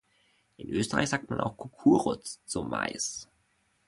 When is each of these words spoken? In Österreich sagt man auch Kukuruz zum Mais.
In 0.57 0.67
Österreich 0.71 1.09
sagt 1.09 1.29
man 1.29 1.39
auch 1.41 1.55
Kukuruz 1.55 2.39
zum 2.47 2.71
Mais. 2.71 3.27